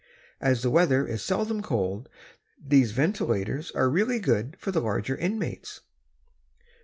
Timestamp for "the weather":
0.63-1.05